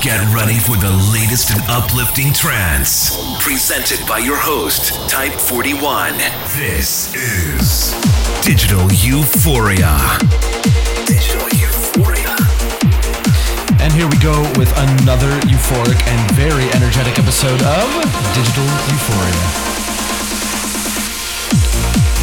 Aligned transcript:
Get 0.00 0.32
ready 0.32 0.60
for 0.60 0.76
the 0.76 0.92
latest 1.12 1.50
and 1.50 1.60
uplifting 1.66 2.32
trance. 2.32 3.18
Presented 3.42 4.06
by 4.06 4.18
your 4.18 4.36
host, 4.36 4.94
Type 5.10 5.32
41. 5.32 6.16
This 6.54 7.12
is 7.16 7.92
Digital 8.40 8.86
Euphoria. 8.92 9.98
Digital 11.04 11.48
Euphoria. 11.58 12.36
And 13.82 13.92
here 13.92 14.06
we 14.06 14.18
go 14.22 14.40
with 14.56 14.70
another 14.78 15.34
euphoric 15.50 16.00
and 16.06 16.30
very 16.36 16.70
energetic 16.70 17.18
episode 17.18 17.60
of 17.62 17.90
Digital 18.34 18.64
Euphoria. 18.86 19.67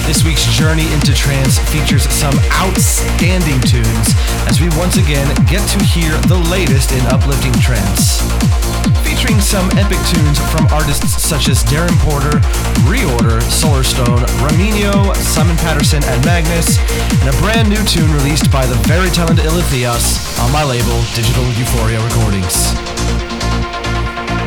This 0.06 0.24
week's 0.24 0.46
journey 0.54 0.86
into 0.94 1.16
trance 1.16 1.58
features 1.74 2.04
some 2.14 2.38
outstanding 2.54 3.60
tunes 3.62 4.14
as 4.46 4.62
we 4.62 4.70
once 4.78 4.98
again 4.98 5.26
get 5.50 5.66
to 5.74 5.84
hear 5.84 6.14
the 6.30 6.38
latest 6.54 6.92
in 6.92 7.02
uplifting 7.08 7.52
trance. 7.58 8.22
Featuring 9.02 9.42
some 9.42 9.66
epic 9.82 9.98
tunes 10.06 10.38
from 10.54 10.70
artists 10.70 11.10
such 11.18 11.50
as 11.50 11.64
Darren 11.66 11.98
Porter, 12.06 12.38
Reorder, 12.86 13.42
Solarstone, 13.50 14.22
Raminho, 14.46 14.94
Simon 15.18 15.58
Patterson, 15.58 16.04
and 16.06 16.24
Magnus, 16.24 16.78
and 17.26 17.34
a 17.34 17.38
brand 17.42 17.68
new 17.68 17.84
tune 17.90 18.12
released 18.14 18.52
by 18.52 18.68
the 18.68 18.78
very 18.86 19.10
talented 19.10 19.46
Ilithias 19.46 20.22
on 20.38 20.52
my 20.52 20.64
label, 20.64 21.02
Digital 21.18 21.44
Euphoria 21.58 21.98
Recordings. 22.06 22.78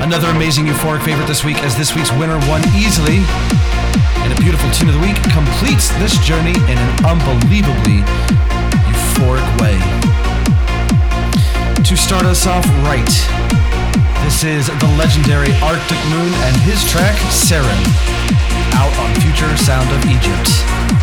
Another 0.07 0.29
amazing 0.29 0.67
euphoric 0.67 1.05
favorite 1.05 1.27
this 1.27 1.43
week 1.43 1.59
as 1.67 1.77
this 1.77 1.97
week's 1.97 2.13
winner 2.13 2.39
won 2.47 2.63
easily 2.79 3.27
beautiful 4.49 4.71
tune 4.71 4.89
of 4.89 4.95
the 4.95 5.01
week 5.01 5.23
completes 5.25 5.91
this 6.01 6.17
journey 6.25 6.57
in 6.73 6.79
an 6.79 7.05
unbelievably 7.05 8.01
euphoric 8.89 9.45
way. 9.61 9.77
To 11.85 11.95
start 11.95 12.25
us 12.25 12.47
off 12.47 12.65
right, 12.83 13.05
this 14.25 14.45
is 14.45 14.69
the 14.69 14.95
legendary 14.97 15.53
Arctic 15.61 16.01
Moon 16.09 16.33
and 16.49 16.57
his 16.63 16.83
track 16.91 17.15
Seren, 17.29 17.77
out 18.73 18.97
on 19.05 19.15
Future 19.21 19.55
Sound 19.59 19.91
of 19.93 20.03
Egypt. 20.07 20.98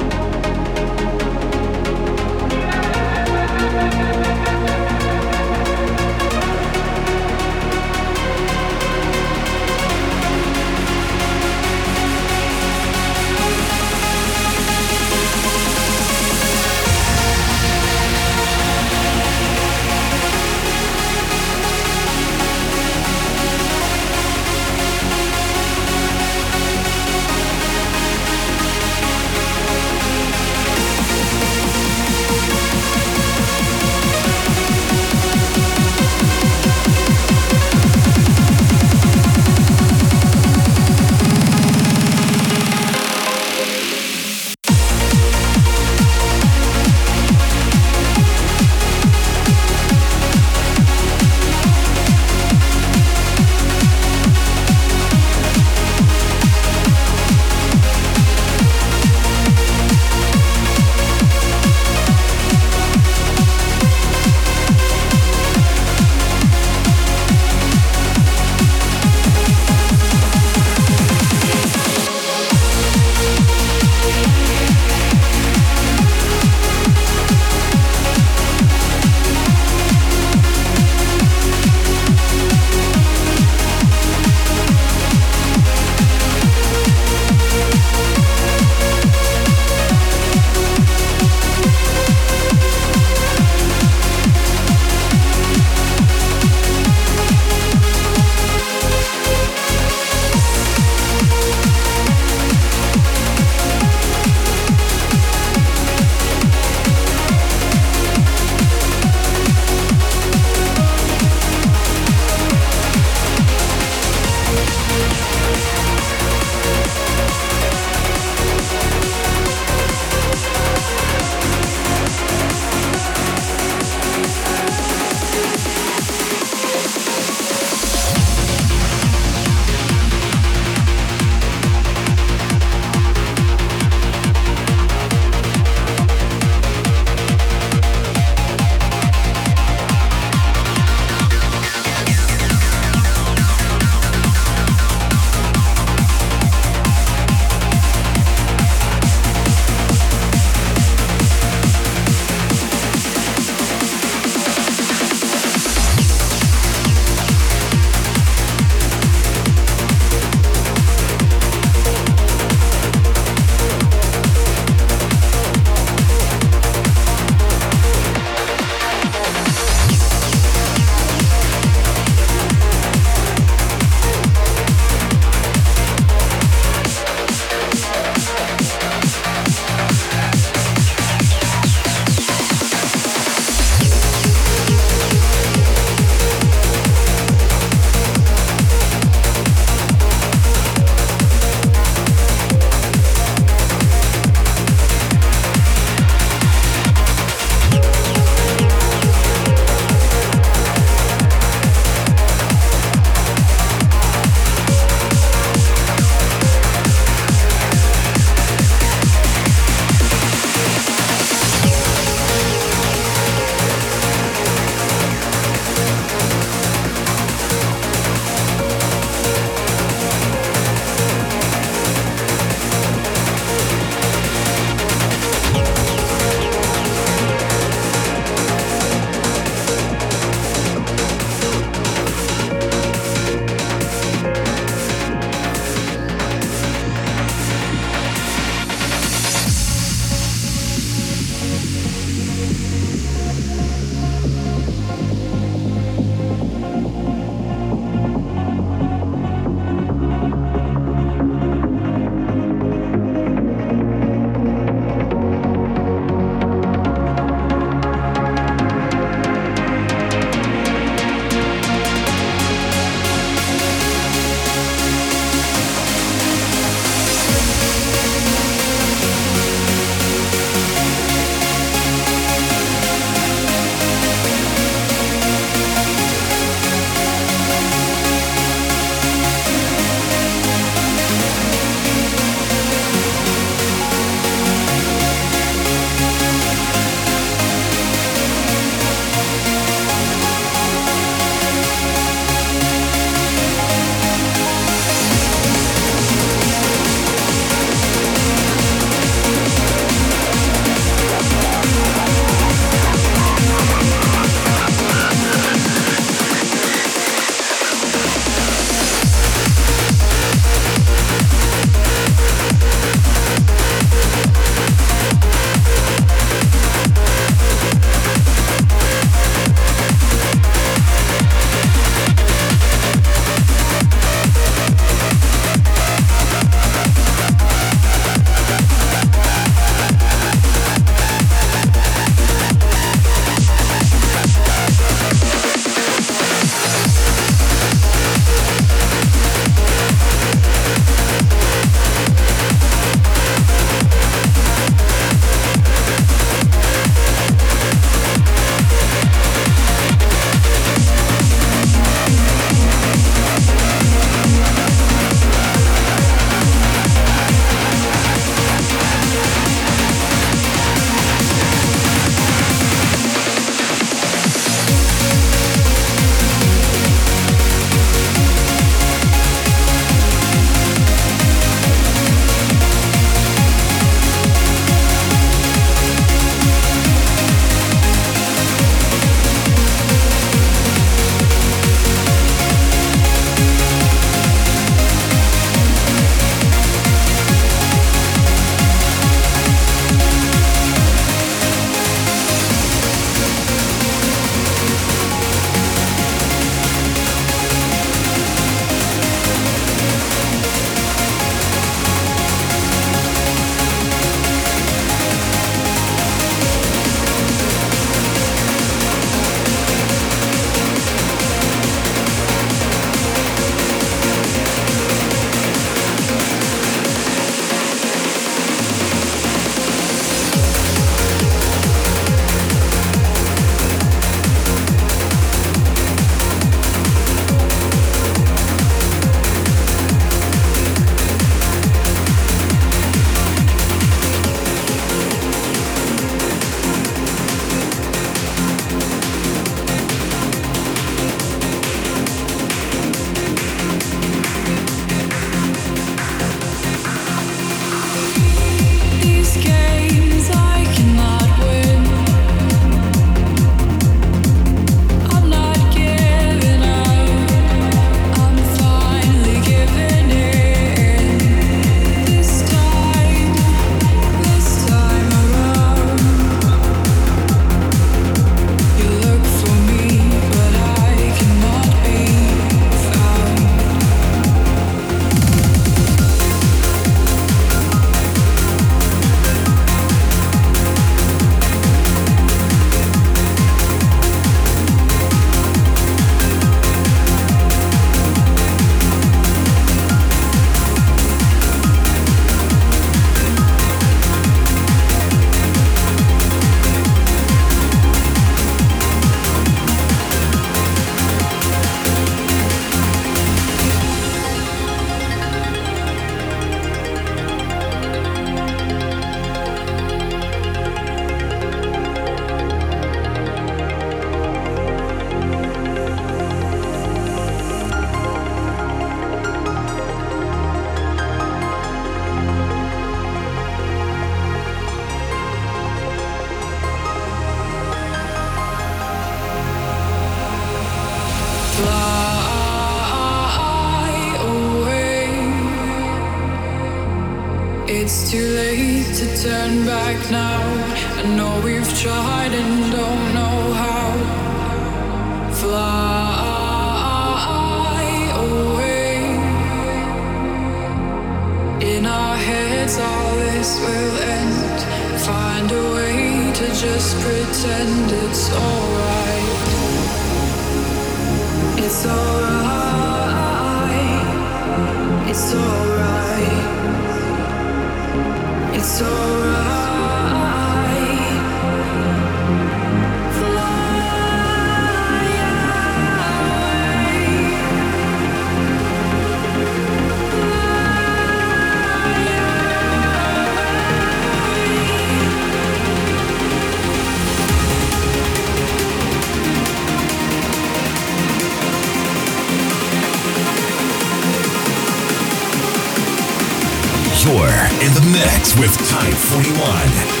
With 598.37 598.55
Type 598.69 598.93
41. 598.93 600.00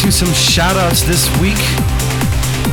Into 0.00 0.12
some 0.12 0.28
shoutouts 0.28 1.04
this 1.04 1.28
week. 1.40 1.60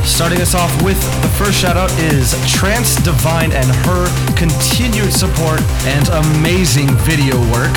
Starting 0.02 0.40
us 0.40 0.54
off 0.54 0.72
with 0.82 0.98
the 1.20 1.28
first 1.36 1.62
shoutout 1.62 1.90
is 2.00 2.32
Trance 2.50 2.96
Divine 3.02 3.52
and 3.52 3.66
her 3.84 4.08
continued 4.34 5.12
support 5.12 5.60
and 5.84 6.08
amazing 6.08 6.88
video 7.04 7.36
work. 7.52 7.76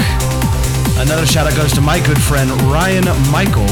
Another 1.03 1.25
shoutout 1.27 1.57
goes 1.57 1.73
to 1.73 1.81
my 1.81 1.99
good 1.99 2.21
friend 2.21 2.49
Ryan 2.71 3.03
Michael, 3.29 3.67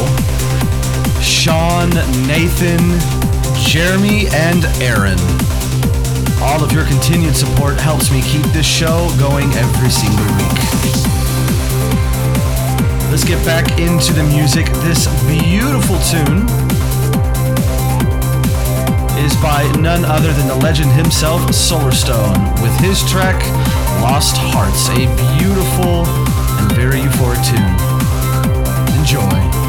Sean, 1.22 1.90
Nathan, 2.28 2.84
Jeremy, 3.64 4.28
and 4.36 4.66
Aaron. 4.84 5.20
All 6.42 6.62
of 6.62 6.74
your 6.74 6.84
continued 6.88 7.38
support 7.38 7.80
helps 7.80 8.12
me 8.12 8.22
keep 8.24 8.44
this 8.52 8.68
show 8.68 9.10
going 9.18 9.50
every 9.54 9.90
single 9.90 10.28
week. 10.36 11.29
Let's 13.20 13.28
get 13.28 13.46
back 13.46 13.78
into 13.78 14.14
the 14.14 14.24
music. 14.24 14.68
This 14.86 15.06
beautiful 15.28 16.00
tune 16.08 16.48
is 19.20 19.36
by 19.42 19.70
none 19.78 20.06
other 20.06 20.32
than 20.32 20.48
the 20.48 20.56
legend 20.56 20.90
himself, 20.94 21.42
Solarstone, 21.52 22.40
with 22.62 22.74
his 22.80 23.04
track 23.12 23.36
Lost 24.02 24.38
Hearts, 24.40 24.88
a 24.92 25.04
beautiful 25.38 26.06
and 26.62 26.72
very 26.72 27.02
euphoric 27.02 27.44
tune. 27.44 27.76
Enjoy. 28.98 29.69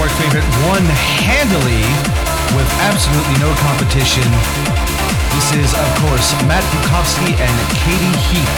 This 0.00 0.16
Favorite 0.16 0.48
won 0.64 0.80
handily 1.20 1.84
with 2.56 2.64
absolutely 2.88 3.36
no 3.36 3.52
competition. 3.60 4.24
This 5.36 5.52
is, 5.60 5.76
of 5.76 5.88
course, 6.00 6.32
Matt 6.48 6.64
Bukovski 6.72 7.36
and 7.36 7.56
Katie 7.84 8.16
Heath. 8.32 8.56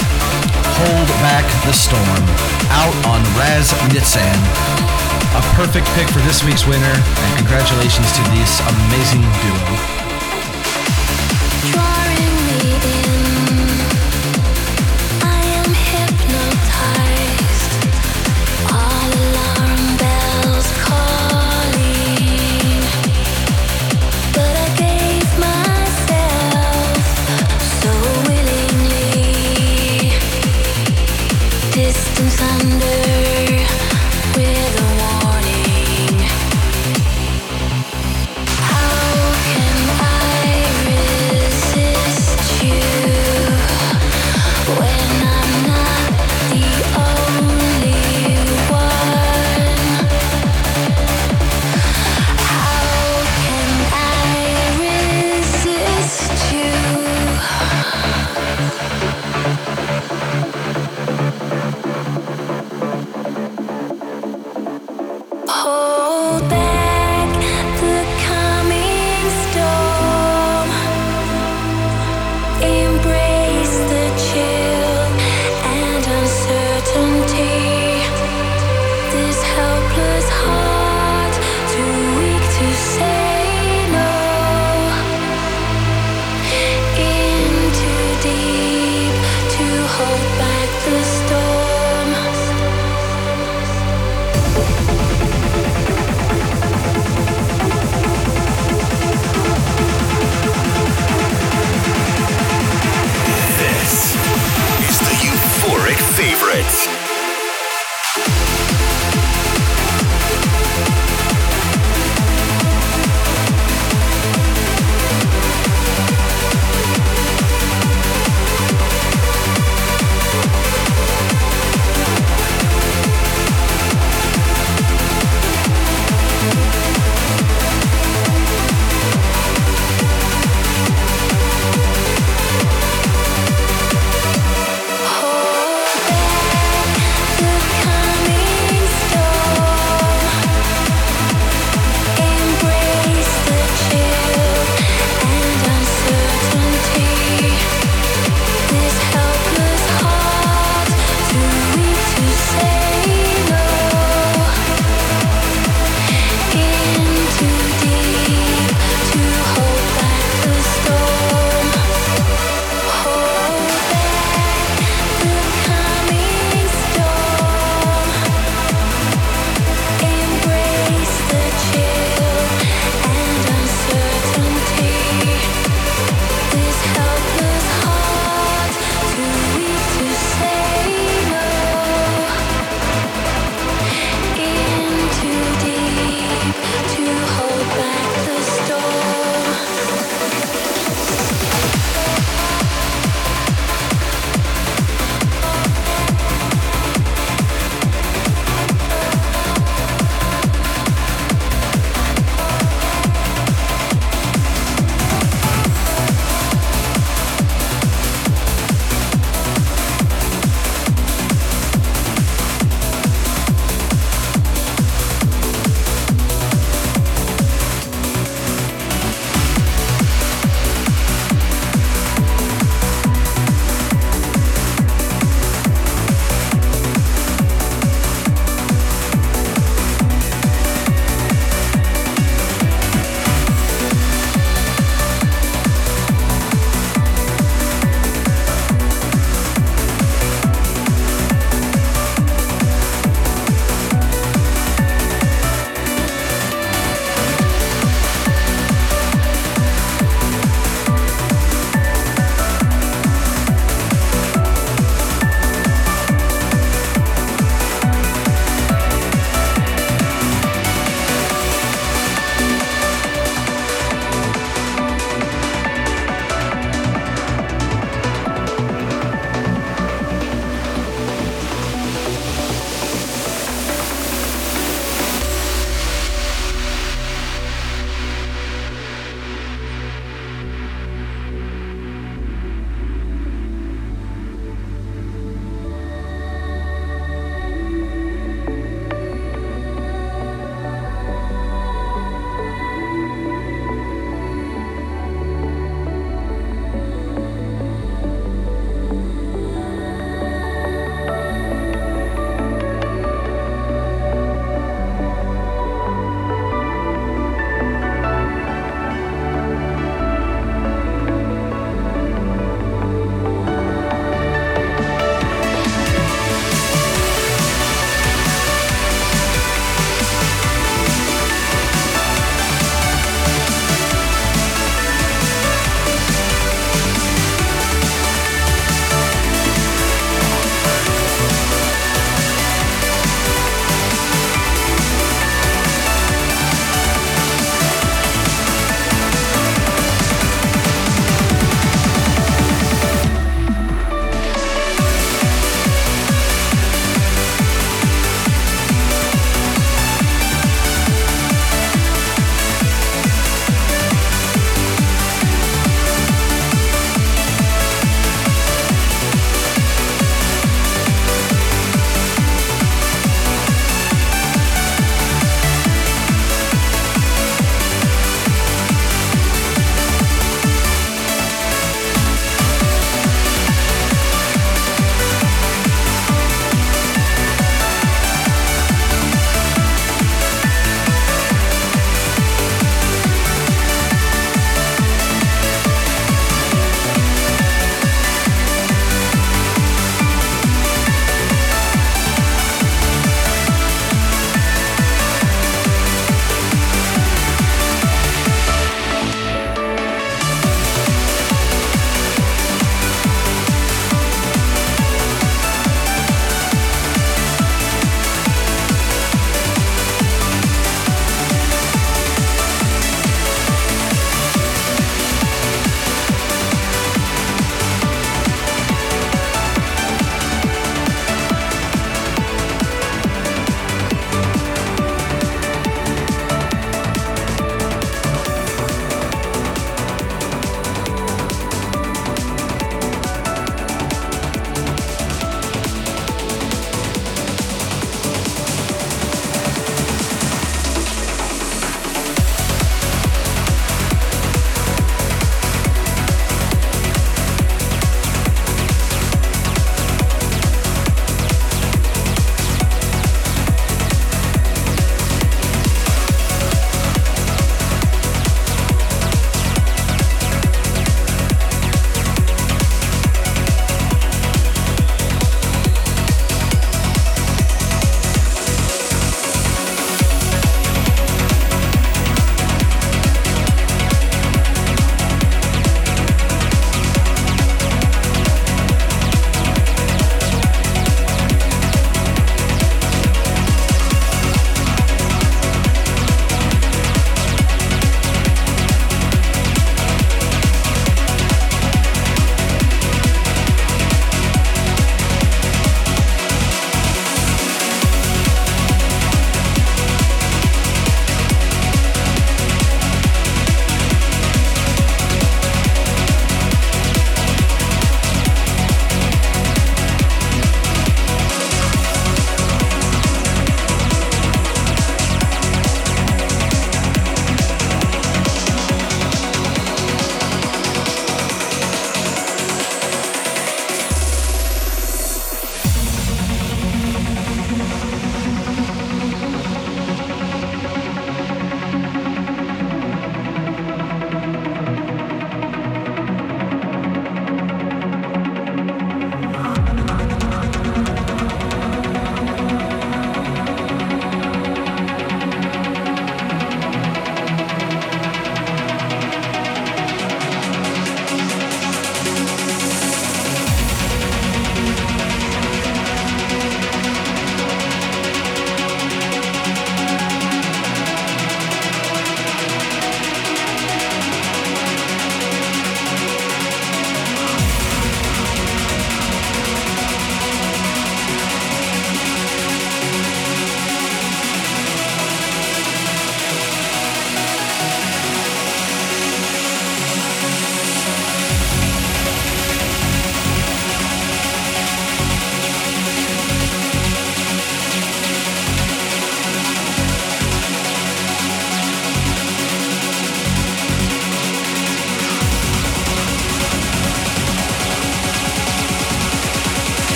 Hold 0.79 1.09
Back 1.19 1.43
the 1.67 1.75
Storm, 1.75 2.23
out 2.71 2.95
on 3.11 3.19
Raz 3.35 3.75
Nitzan. 3.91 4.39
A 5.35 5.43
perfect 5.59 5.87
pick 5.99 6.07
for 6.15 6.21
this 6.21 6.45
week's 6.45 6.65
winner, 6.65 6.95
and 6.95 7.39
congratulations 7.39 8.07
to 8.15 8.23
this 8.39 8.63
amazing 8.63 9.27
duo. 9.43 10.02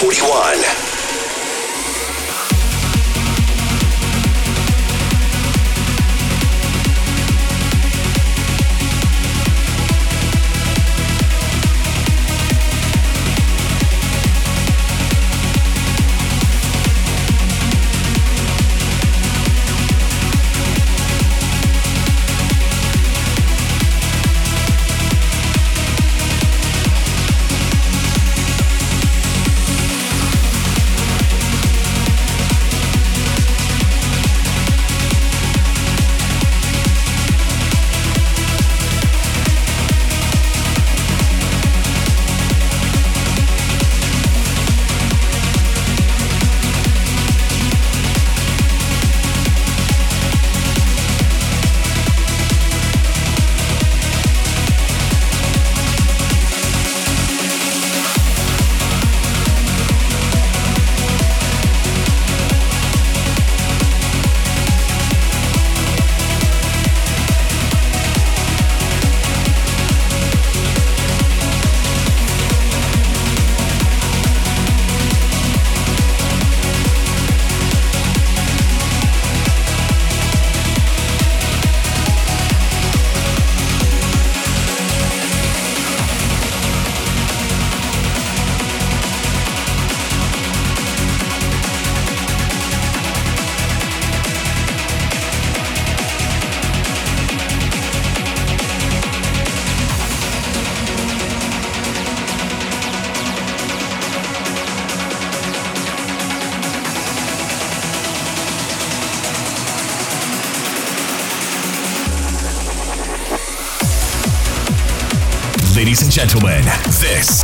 41. 0.00 0.79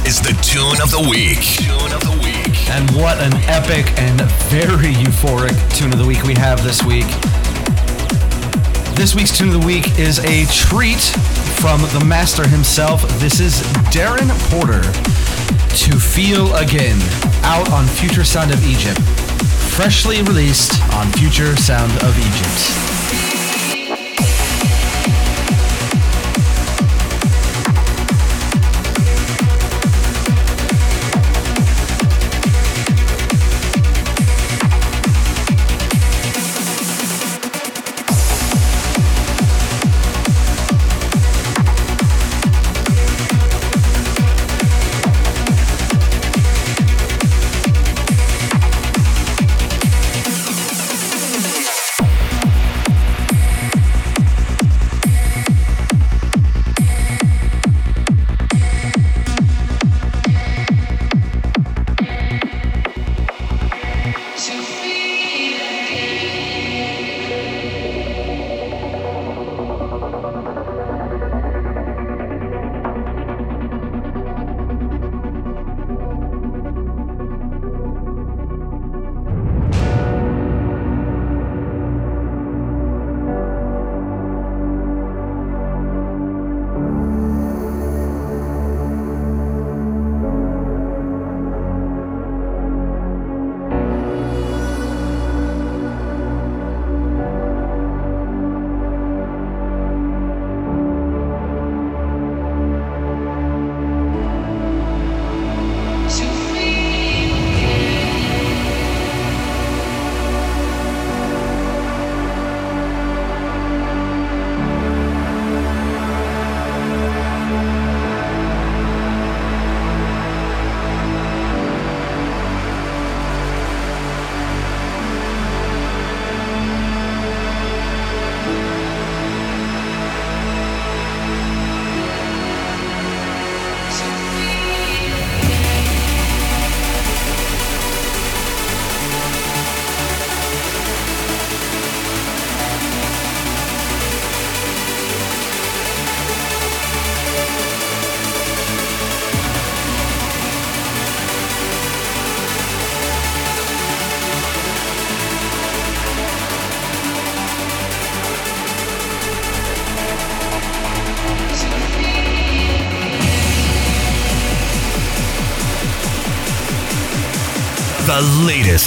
Is 0.06 0.20
the 0.20 0.30
tune 0.40 0.80
of 0.80 0.90
the 0.92 1.08
week. 1.10 1.42
Tune 1.66 1.92
of 1.92 2.00
the 2.00 2.16
week. 2.22 2.70
And 2.70 2.88
what 2.92 3.18
an 3.18 3.32
epic 3.50 3.92
and 3.98 4.20
very 4.46 4.94
euphoric 4.94 5.56
tune 5.76 5.92
of 5.92 5.98
the 5.98 6.06
week 6.06 6.22
we 6.22 6.34
have 6.34 6.62
this 6.62 6.84
week. 6.84 7.06
This 8.94 9.16
week's 9.16 9.36
tune 9.36 9.48
of 9.48 9.60
the 9.60 9.66
week 9.66 9.98
is 9.98 10.20
a 10.20 10.46
treat 10.46 11.00
from 11.58 11.80
the 11.90 12.04
master 12.06 12.46
himself. 12.46 13.02
This 13.18 13.40
is 13.40 13.62
Darren 13.90 14.30
Porter. 14.48 14.82
To 14.82 15.98
Feel 15.98 16.54
Again, 16.54 16.98
out 17.42 17.68
on 17.72 17.84
Future 17.86 18.22
Sound 18.22 18.52
of 18.52 18.64
Egypt. 18.64 19.00
Freshly 19.74 20.22
released 20.22 20.80
on 20.94 21.10
Future 21.14 21.56
Sound 21.56 21.90
of 22.04 22.16
Egypt. 22.16 22.85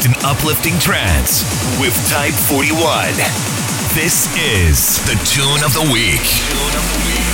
In 0.05 0.13
uplifting 0.23 0.77
trance 0.79 1.43
with 1.79 1.93
Type 2.09 2.33
41. 2.33 3.13
This 3.93 4.27
is 4.37 4.99
the. 5.05 5.19
Tune 5.25 5.63
of 5.63 5.73
the 5.73 5.91
week. 5.93 7.28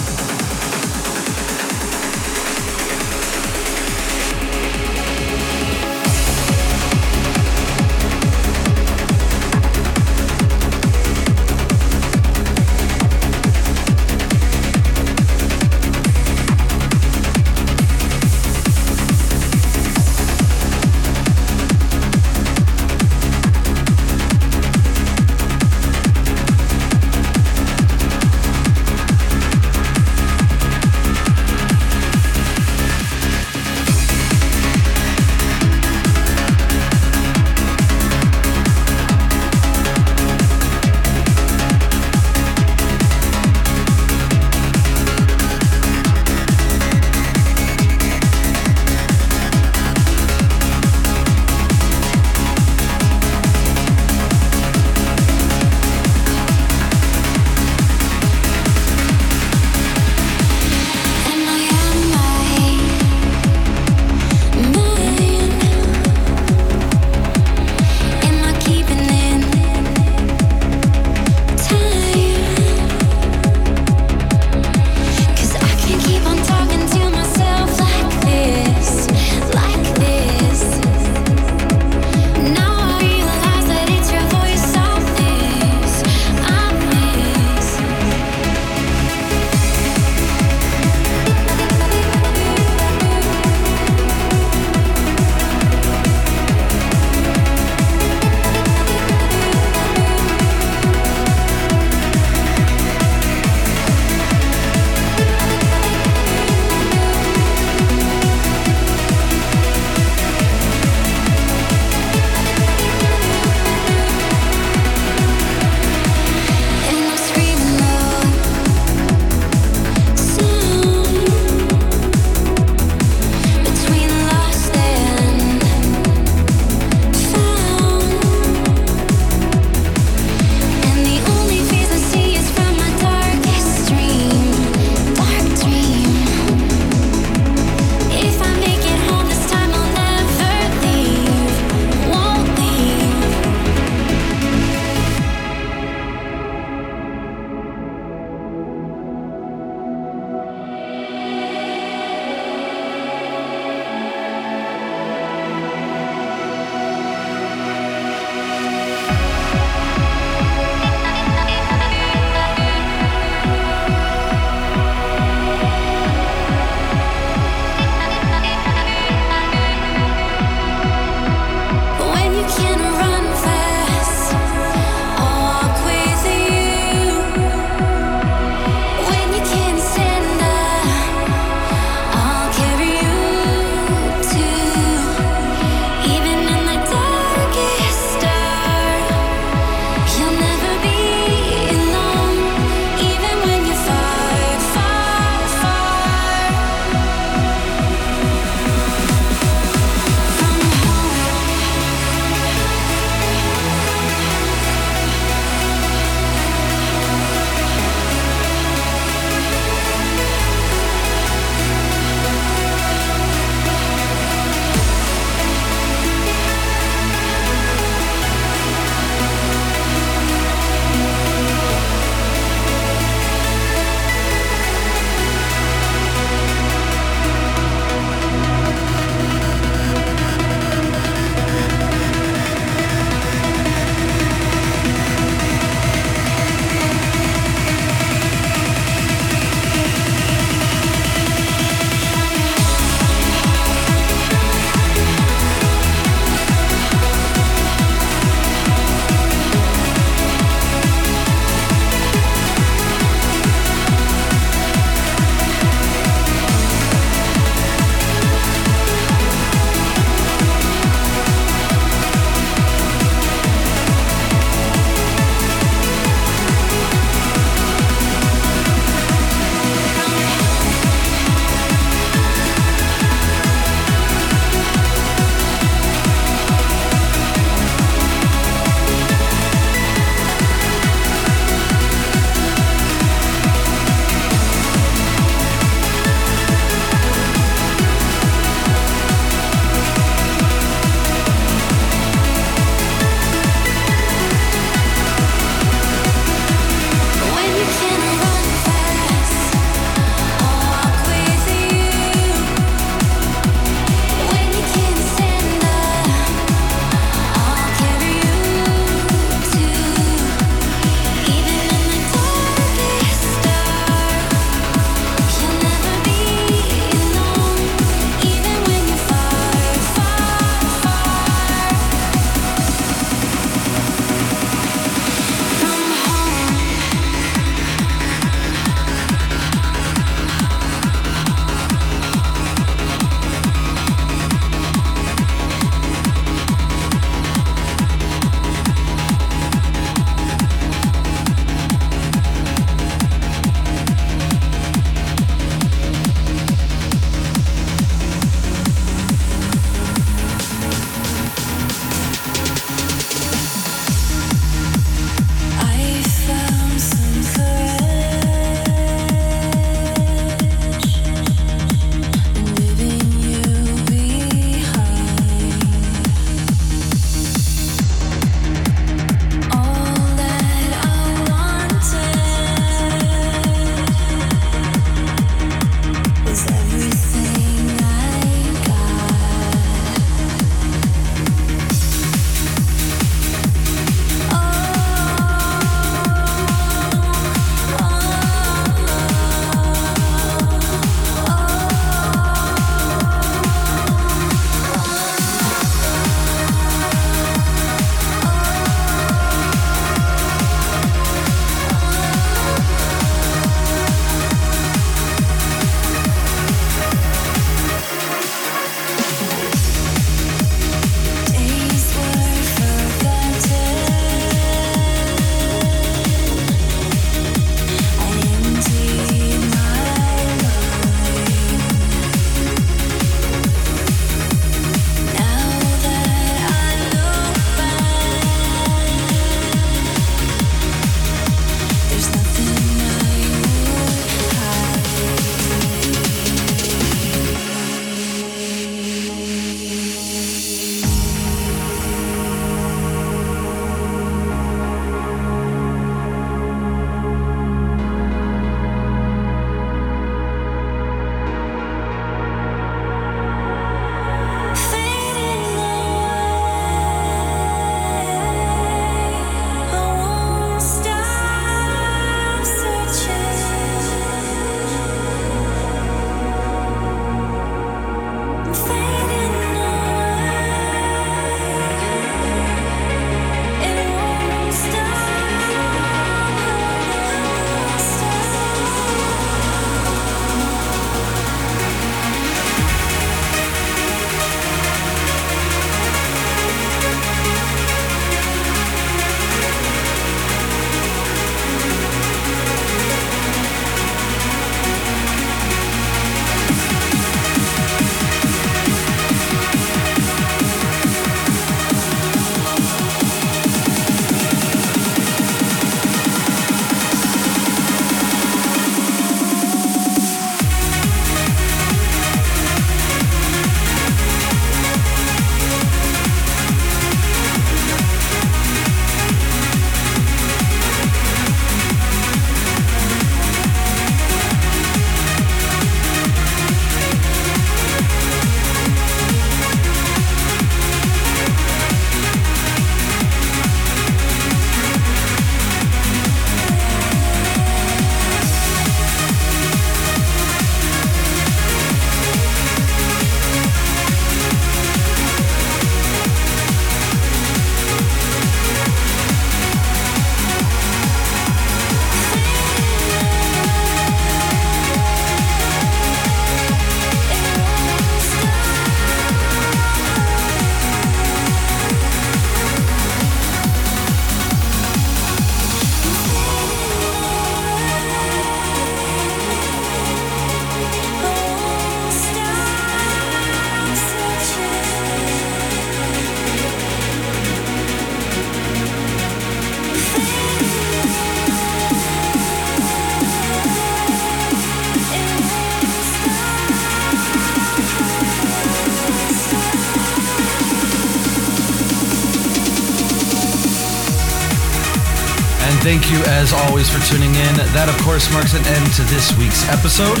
As 596.16 596.32
always, 596.32 596.64
for 596.64 596.80
tuning 596.88 597.12
in. 597.12 597.34
That, 597.52 597.68
of 597.68 597.76
course, 597.84 598.08
marks 598.08 598.32
an 598.32 598.40
end 598.48 598.64
to 598.80 598.82
this 598.88 599.12
week's 599.20 599.44
episode. 599.52 600.00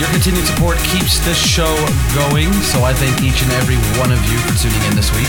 Your 0.00 0.08
continued 0.08 0.48
support 0.48 0.80
keeps 0.88 1.20
this 1.20 1.36
show 1.36 1.68
going, 2.16 2.48
so 2.64 2.80
I 2.80 2.96
thank 2.96 3.20
each 3.20 3.44
and 3.44 3.52
every 3.60 3.76
one 4.00 4.08
of 4.08 4.16
you 4.24 4.40
for 4.48 4.56
tuning 4.56 4.80
in 4.88 4.96
this 4.96 5.12
week. 5.12 5.28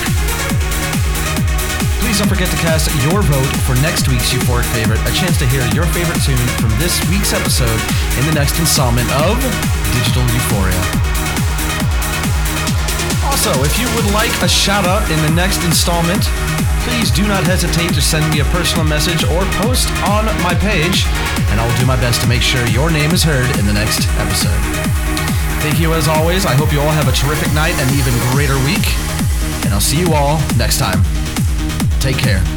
Please 2.00 2.24
don't 2.24 2.32
forget 2.32 2.48
to 2.48 2.60
cast 2.64 2.88
your 3.04 3.20
vote 3.28 3.52
for 3.68 3.76
next 3.84 4.08
week's 4.08 4.32
Euphoric 4.32 4.64
Favorite, 4.72 5.04
a 5.04 5.12
chance 5.12 5.36
to 5.44 5.48
hear 5.52 5.68
your 5.76 5.84
favorite 5.92 6.24
tune 6.24 6.40
from 6.56 6.72
this 6.80 6.96
week's 7.12 7.36
episode 7.36 7.80
in 8.16 8.24
the 8.24 8.36
next 8.40 8.56
installment 8.56 9.12
of 9.20 9.36
Digital 10.00 10.24
Euphoria. 10.32 10.80
Also, 13.28 13.52
if 13.68 13.76
you 13.76 13.92
would 14.00 14.08
like 14.16 14.32
a 14.40 14.48
shout 14.48 14.88
out 14.88 15.04
in 15.12 15.20
the 15.28 15.34
next 15.36 15.60
installment, 15.68 16.24
please 16.88 17.12
do 17.12 17.28
not 17.28 17.44
hesitate 17.44 17.94
to 17.94 18.02
send 18.02 18.24
me 18.32 18.40
a 18.40 18.46
personal 18.46 18.86
message 18.86 19.24
or 19.26 19.44
post 19.60 19.92
on 20.08 20.26
my 20.42 20.56
page, 20.56 21.04
and 21.52 21.60
I 21.60 21.68
will 21.68 21.78
do 21.78 21.86
my 21.86 21.98
best 21.98 22.22
to 22.22 22.28
make 22.28 22.42
sure 22.42 22.66
your 22.68 22.90
name 22.90 23.12
is 23.12 23.24
heard 23.24 23.50
in 23.60 23.66
the 23.66 23.74
next 23.74 24.08
episode. 24.18 24.58
Thank 25.60 25.80
you 25.80 25.94
as 25.94 26.08
always. 26.08 26.46
I 26.46 26.54
hope 26.54 26.72
you 26.72 26.80
all 26.80 26.92
have 26.92 27.10
a 27.10 27.12
terrific 27.12 27.54
night 27.54 27.76
and 27.76 27.92
even 27.92 28.14
greater 28.32 28.56
week, 28.64 28.88
and 29.66 29.74
I'll 29.74 29.82
see 29.82 30.00
you 30.00 30.14
all 30.14 30.40
next 30.56 30.80
time. 30.80 31.04
Take 32.00 32.18
care. 32.18 32.57